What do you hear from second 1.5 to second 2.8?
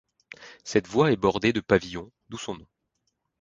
de pavillons d’où son nom.